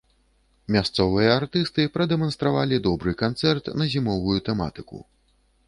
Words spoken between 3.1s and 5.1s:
канцэрт на зімовую тэматыку.